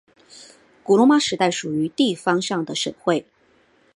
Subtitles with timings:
[0.81, 3.23] 古罗马时代属于地方上的省会。